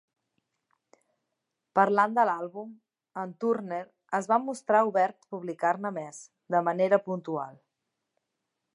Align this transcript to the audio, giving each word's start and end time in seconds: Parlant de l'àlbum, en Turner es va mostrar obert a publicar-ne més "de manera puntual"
Parlant 1.79 2.15
de 2.19 2.23
l'àlbum, 2.29 2.71
en 3.25 3.37
Turner 3.45 3.83
es 4.21 4.31
va 4.33 4.41
mostrar 4.49 4.83
obert 4.91 5.23
a 5.31 5.33
publicar-ne 5.37 5.93
més 6.01 6.27
"de 6.57 6.67
manera 6.71 7.05
puntual" 7.11 7.65